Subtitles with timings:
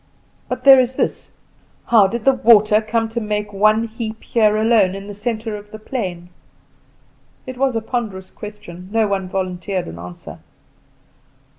[0.49, 1.29] But there is this
[1.85, 5.69] How did the water come to make one heap here alone, in the centre of
[5.69, 6.29] the plain?"
[7.45, 10.39] It was a ponderous question; no one volunteered an answer.